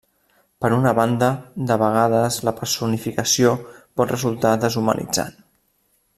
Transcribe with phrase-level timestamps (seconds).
[0.63, 1.27] Per una banda,
[1.71, 3.53] de vegades la personificació
[4.01, 5.35] pot resultar deshumanitzant.